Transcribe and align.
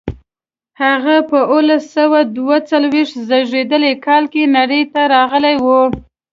هغه 0.83 1.15
په 1.29 1.39
اوولس 1.51 1.83
سوه 1.97 2.19
دوه 2.37 2.57
څلویښت 2.69 3.15
زېږدیز 3.29 3.85
کال 4.05 4.23
کې 4.33 4.43
نړۍ 4.57 4.83
ته 4.93 5.01
راغلی 5.13 5.55
و. 5.63 5.65